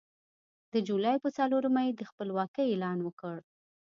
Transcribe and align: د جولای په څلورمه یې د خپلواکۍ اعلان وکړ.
د 0.71 0.73
جولای 0.87 1.17
په 1.23 1.29
څلورمه 1.37 1.81
یې 1.87 1.93
د 1.95 2.01
خپلواکۍ 2.09 2.65
اعلان 2.69 2.97
وکړ. 3.03 3.35